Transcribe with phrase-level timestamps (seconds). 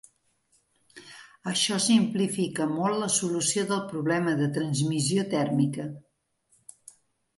[1.51, 5.87] Això simplifica molt la solució del problema de transmissió tèrmica.